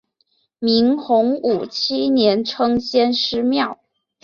[0.57, 3.77] 明洪武七年称先师庙。